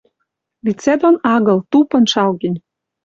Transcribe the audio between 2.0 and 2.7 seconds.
шалген.